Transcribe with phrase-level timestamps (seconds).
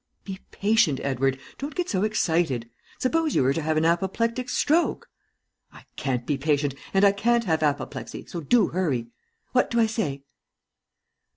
[0.23, 2.67] "Be patient, Edward, don't get so excited.
[2.97, 5.07] Suppose you were to have an apoplectic stroke!"
[5.71, 9.09] "I can't be patient, and I can't have apoplexy, so do hurry.
[9.51, 10.23] What do I say?"